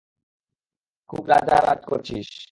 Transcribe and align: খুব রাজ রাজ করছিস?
খুব 1.09 1.23
রাজ 1.27 1.47
রাজ 1.59 1.79
করছিস? 1.85 2.31